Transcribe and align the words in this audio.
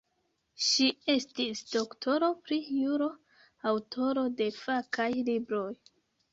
Ŝi 0.67 0.87
estis 1.15 1.61
doktoro 1.73 2.31
pri 2.47 2.59
juro, 2.79 3.11
aŭtoro 3.75 4.27
de 4.43 4.51
fakaj 4.59 5.11
libroj. 5.33 5.73